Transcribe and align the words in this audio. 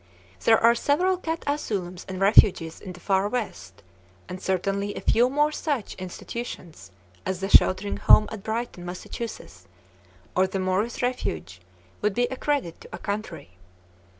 There 0.45 0.57
are 0.59 0.73
several 0.73 1.15
cat 1.15 1.43
asylums 1.45 2.07
and 2.09 2.19
refuges 2.19 2.81
in 2.81 2.93
the 2.93 2.99
Far 2.99 3.29
West, 3.29 3.83
and 4.27 4.41
certainly 4.41 4.95
a 4.95 5.01
few 5.01 5.29
more 5.29 5.51
such 5.51 5.93
institutions 5.93 6.89
as 7.23 7.39
the 7.39 7.47
Sheltering 7.49 7.97
Home 7.97 8.27
at 8.31 8.41
Brighton, 8.41 8.83
Mass., 8.83 9.05
or 10.35 10.47
the 10.47 10.59
Morris 10.59 11.03
Refuge 11.03 11.61
would 12.01 12.15
be 12.15 12.25
a 12.31 12.35
credit 12.35 12.81
to 12.81 12.89
a 12.91 12.97
country. 12.97 13.51